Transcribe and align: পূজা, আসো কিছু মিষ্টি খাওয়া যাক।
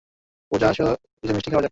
পূজা, 0.51 0.67
আসো 0.69 0.85
কিছু 1.19 1.33
মিষ্টি 1.33 1.49
খাওয়া 1.49 1.63
যাক। 1.63 1.69